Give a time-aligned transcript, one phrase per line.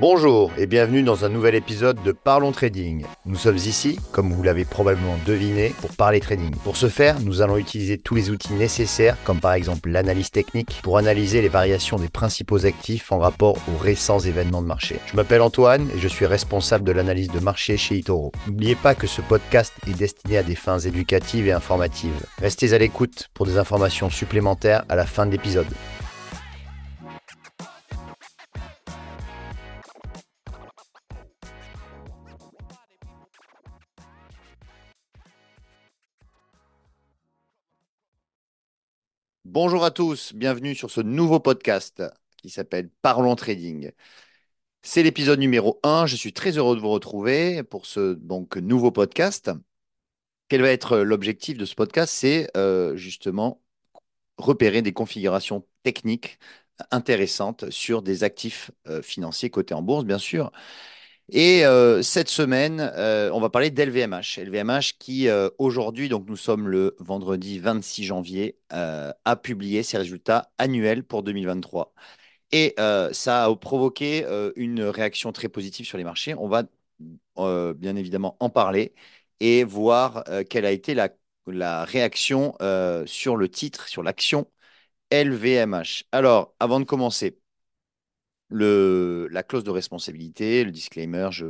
[0.00, 3.04] Bonjour et bienvenue dans un nouvel épisode de Parlons Trading.
[3.26, 6.54] Nous sommes ici, comme vous l'avez probablement deviné, pour parler trading.
[6.64, 10.80] Pour ce faire, nous allons utiliser tous les outils nécessaires, comme par exemple l'analyse technique,
[10.82, 14.96] pour analyser les variations des principaux actifs en rapport aux récents événements de marché.
[15.04, 18.32] Je m'appelle Antoine et je suis responsable de l'analyse de marché chez Itoro.
[18.46, 22.24] N'oubliez pas que ce podcast est destiné à des fins éducatives et informatives.
[22.38, 25.68] Restez à l'écoute pour des informations supplémentaires à la fin de l'épisode.
[39.44, 42.02] Bonjour à tous, bienvenue sur ce nouveau podcast
[42.36, 43.90] qui s'appelle Parlons Trading.
[44.82, 48.90] C'est l'épisode numéro 1, je suis très heureux de vous retrouver pour ce donc, nouveau
[48.90, 49.50] podcast.
[50.48, 52.12] Quel va être l'objectif de ce podcast?
[52.14, 53.62] C'est euh, justement
[54.36, 56.38] repérer des configurations techniques
[56.90, 60.52] intéressantes sur des actifs euh, financiers cotés en bourse, bien sûr,
[61.32, 64.38] et euh, cette semaine, euh, on va parler d'LVMH.
[64.38, 70.50] LVMH qui, euh, aujourd'hui, donc nous sommes le vendredi 26 janvier, a publié ses résultats
[70.58, 71.92] annuels pour 2023.
[72.52, 72.74] Et
[73.12, 76.34] ça a provoqué une réaction très positive sur les marchés.
[76.34, 76.64] On va
[77.74, 78.94] bien évidemment en parler
[79.40, 81.10] et voir quelle a été la,
[81.46, 82.54] la réaction
[83.06, 84.46] sur le titre, sur l'action
[85.10, 86.04] LVMH.
[86.12, 87.39] Alors, avant de commencer,
[88.50, 91.28] la clause de responsabilité, le disclaimer.
[91.32, 91.46] Je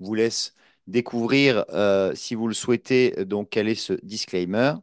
[0.00, 0.54] vous laisse
[0.86, 4.74] découvrir, euh, si vous le souhaitez, donc quel est ce disclaimer.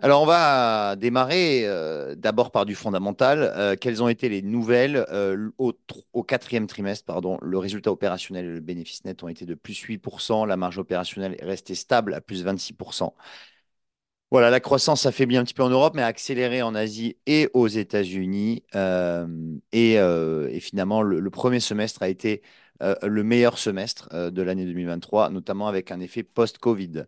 [0.00, 3.52] Alors, on va démarrer euh, d'abord par du fondamental.
[3.56, 5.06] Euh, quelles ont été les nouvelles
[5.56, 5.72] au,
[6.12, 9.80] au, quatrième trimestre pardon, Le résultat opérationnel et le bénéfice net ont été de plus
[9.80, 10.44] 8%.
[10.44, 13.14] La marge opérationnelle est restée stable à plus 26%.
[14.34, 17.48] Voilà, la croissance s'affaiblit un petit peu en Europe, mais a accéléré en Asie et
[17.54, 18.64] aux États-Unis.
[18.74, 19.28] Euh,
[19.76, 22.42] euh, et, finalement, le, premier semestre a été
[22.82, 27.04] euh, le meilleur semestre de l'année 2023, notamment avec un effet post-Covid.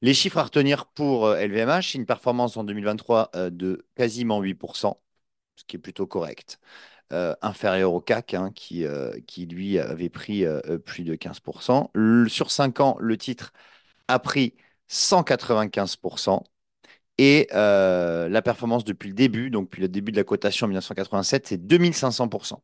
[0.00, 4.98] Les chiffres à retenir pour LVMH, une performance en 2023 de quasiment 8%,
[5.56, 6.60] ce qui est plutôt correct.
[7.42, 8.86] inférieur au CAC, hein, qui,
[9.26, 10.46] qui lui avait pris
[10.86, 11.90] plus de 15%.
[12.28, 13.52] sur 5 ans, le titre
[14.08, 14.54] a pris
[14.88, 16.42] 195%.
[17.18, 20.68] Et euh, la performance depuis le début, donc depuis le début de la cotation en
[20.68, 22.62] 1987, c'est 2500%.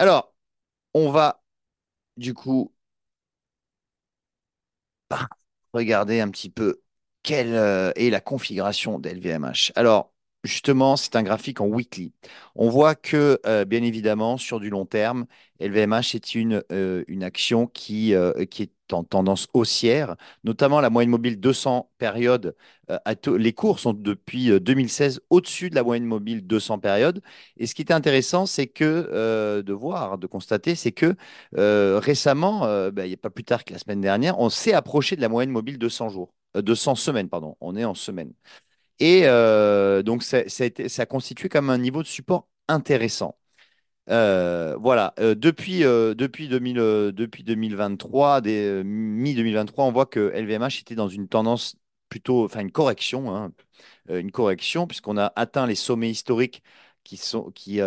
[0.00, 0.34] Alors,
[0.94, 1.42] on va
[2.18, 2.74] du coup
[5.72, 6.80] regarder un petit peu
[7.22, 9.72] quelle euh, est la configuration d'LVMH.
[9.76, 10.12] Alors,
[10.44, 12.12] justement, c'est un graphique en weekly.
[12.54, 15.26] On voit que, euh, bien évidemment, sur du long terme,
[15.60, 16.62] LVMH est une,
[17.08, 18.14] une action qui,
[18.50, 22.54] qui est en tendance haussière, notamment la moyenne mobile 200 périodes.
[22.90, 22.98] Euh,
[23.36, 27.20] les cours sont depuis 2016 euh, au-dessus de la moyenne mobile 200 périodes.
[27.56, 31.16] Et ce qui est intéressant, c'est que euh, de voir, de constater, c'est que
[31.98, 32.60] récemment,
[32.90, 35.20] ben, il n'y a pas plus tard que la semaine dernière, on s'est approché de
[35.20, 37.56] la moyenne mobile 200 jours, 200 semaines, pardon.
[37.60, 38.32] On est en semaine.
[39.00, 39.22] Et
[40.02, 43.36] donc, ça, a été, ça a constitué comme un niveau de support intéressant.
[44.10, 50.94] Euh, voilà, euh, depuis, euh, depuis, 2000, depuis 2023, mi-2023, on voit que LVMH était
[50.94, 51.76] dans une tendance
[52.08, 53.52] plutôt, enfin une correction, hein,
[54.08, 56.62] une correction, puisqu'on a atteint les sommets historiques
[57.04, 57.80] qui, sont, qui,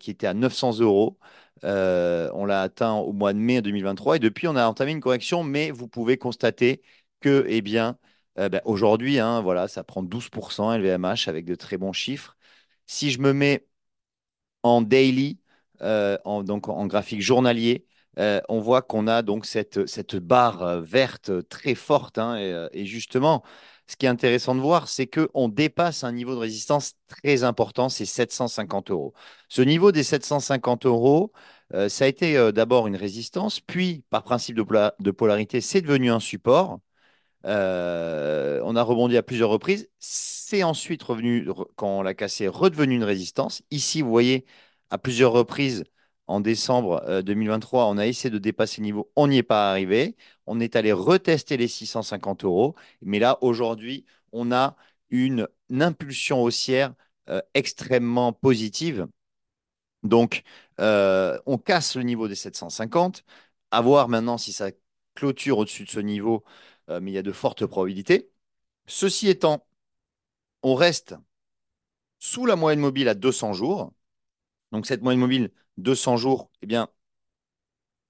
[0.00, 1.18] qui étaient à 900 euros.
[1.62, 5.44] on l'a atteint au mois de mai 2023 et depuis, on a entamé une correction,
[5.44, 6.82] mais vous pouvez constater
[7.20, 7.96] que, eh bien,
[8.48, 12.36] ben, aujourd'hui, hein, voilà, ça prend 12% LVMH avec de très bons chiffres.
[12.86, 13.66] Si je me mets
[14.62, 15.38] en daily,
[15.82, 17.86] euh, en, donc en graphique journalier,
[18.18, 22.18] euh, on voit qu'on a donc cette, barre euh, verte très forte.
[22.18, 23.42] Hein, et, justement,
[23.86, 27.88] ce qui est intéressant de voir, c'est qu'on dépasse un niveau de résistance très important,
[27.88, 29.14] c'est 750 euros.
[29.48, 31.32] Ce niveau des 750 euros,
[31.88, 34.64] ça a été d'abord une résistance, puis par principe de,
[35.00, 36.80] de polarité, c'est devenu un support.
[37.44, 39.88] On a rebondi à plusieurs reprises.
[39.98, 43.62] C'est ensuite revenu, quand on l'a cassé, redevenu une résistance.
[43.70, 44.44] Ici, vous voyez,
[44.90, 45.84] à plusieurs reprises
[46.30, 49.70] en décembre 2023, euh, on a essayé de dépasser le niveau, on n'y est pas
[49.70, 50.16] arrivé.
[50.46, 52.76] On est allé retester les 650 euros.
[53.02, 54.76] Mais là, aujourd'hui, on a
[55.10, 56.94] une, impulsion haussière
[57.28, 59.06] euh, extrêmement positive.
[60.02, 60.42] Donc,
[60.80, 63.24] euh, on casse le niveau des 750.
[63.70, 64.70] À voir maintenant si ça
[65.20, 66.44] clôture au-dessus de ce niveau,
[66.88, 68.30] mais il y a de fortes probabilités.
[68.86, 69.66] Ceci étant,
[70.62, 71.14] on reste
[72.20, 73.92] sous la moyenne mobile à 200 jours.
[74.72, 76.88] Donc cette moyenne mobile 200 jours, eh bien,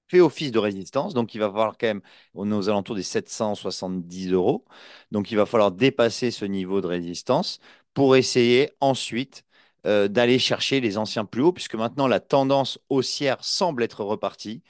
[0.09, 1.15] fait office de résistance.
[1.15, 2.03] Donc il va falloir quand même,
[2.35, 4.65] on est aux alentours des 770 euros.
[5.11, 7.61] Donc il va falloir dépasser ce niveau de résistance
[7.95, 9.45] pour essayer ensuite
[9.87, 14.63] euh, d'aller chercher les anciens plus hauts, puisque maintenant la tendance haussière semble être repartie.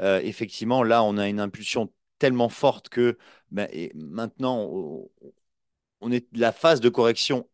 [0.00, 3.18] Euh, effectivement, là, on a une impulsion tellement forte que
[3.50, 5.08] ben, et maintenant,
[6.00, 7.48] on est, la phase de correction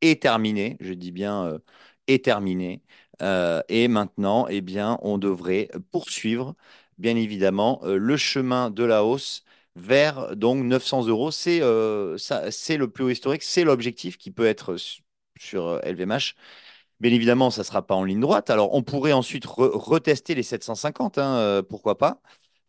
[0.00, 1.58] est terminée, je dis bien euh,
[2.06, 2.82] est terminée.
[3.22, 6.54] Euh, et maintenant, eh bien, on devrait poursuivre,
[6.98, 9.44] bien évidemment, le chemin de la hausse
[9.76, 11.30] vers donc 900 euros.
[11.30, 14.76] C'est le plus haut historique, c'est l'objectif qui peut être
[15.38, 16.34] sur LVMH.
[17.00, 18.50] Bien évidemment, ça ne sera pas en ligne droite.
[18.50, 22.20] Alors, on pourrait ensuite retester les 750, hein, pourquoi pas,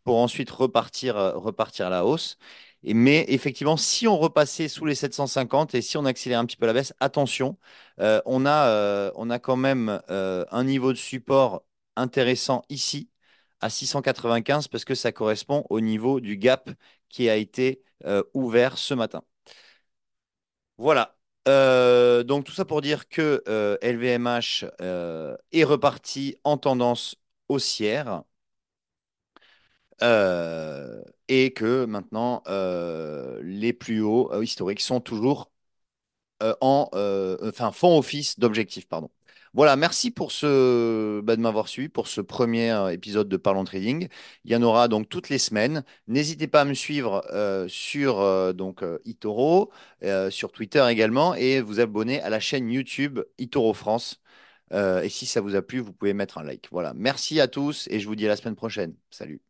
[0.03, 2.37] pour ensuite repartir, repartir à la hausse
[2.83, 6.65] mais effectivement, si on repassait sous les 750 et si on accélère un petit peu
[6.65, 7.57] la baisse, attention,
[7.99, 11.63] euh, on, a, euh, on a quand même euh, un niveau de support
[11.97, 13.09] intéressant ici
[13.61, 16.69] à 695 parce que ça correspond au niveau du gap
[17.09, 17.83] qui a été
[18.33, 19.23] ouvert ce matin.
[20.77, 21.18] Voilà.
[22.23, 23.43] Donc tout ça pour dire que
[23.81, 24.65] LVMH
[25.51, 27.15] est reparti en tendance
[27.49, 28.23] haussière.
[30.01, 35.51] Euh, et que maintenant, euh, les plus hauts euh, historiques sont toujours
[36.61, 36.89] en,
[37.43, 39.09] enfin, font office d'objectif, pardon.
[39.53, 44.07] Voilà, merci pour ce, bah, de m'avoir suivi pour ce premier épisode de Parlons Trading.
[44.45, 45.83] Il y en aura donc toutes les semaines.
[46.07, 47.23] N'hésitez pas à me suivre
[47.67, 49.71] sur donc Itoro,
[50.29, 54.21] sur Twitter également, et vous abonner à la chaîne YouTube Itoro France.
[54.71, 56.67] et si ça vous a plu, vous pouvez mettre un like.
[56.71, 58.95] Voilà, merci à tous et je vous dis à la semaine prochaine.
[59.11, 59.48] Salut.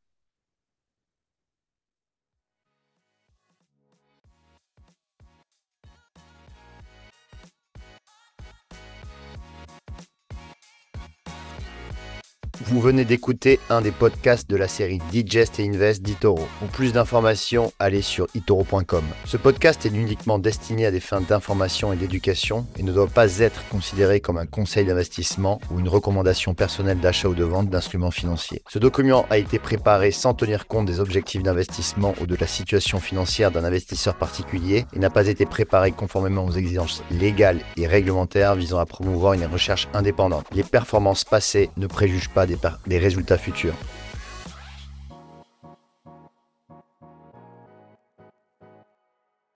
[12.61, 16.45] Vous venez d'écouter un des podcasts de la série Digest et Invest d'Itoro.
[16.59, 19.03] Pour plus d'informations, allez sur itoro.com.
[19.23, 23.39] Ce podcast est uniquement destiné à des fins d'information et d'éducation et ne doit pas
[23.39, 28.11] être considéré comme un conseil d'investissement ou une recommandation personnelle d'achat ou de vente d'instruments
[28.11, 28.61] financiers.
[28.67, 32.99] Ce document a été préparé sans tenir compte des objectifs d'investissement ou de la situation
[32.99, 38.55] financière d'un investisseur particulier et n'a pas été préparé conformément aux exigences légales et réglementaires
[38.55, 40.45] visant à promouvoir une recherche indépendante.
[40.51, 42.48] Les performances passées ne préjugent pas
[42.87, 43.75] des résultats futurs.